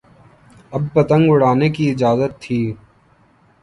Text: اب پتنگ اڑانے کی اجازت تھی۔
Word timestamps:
اب 0.71 0.81
پتنگ 0.93 1.29
اڑانے 1.31 1.69
کی 1.69 1.89
اجازت 1.91 2.31
تھی۔ 2.41 2.59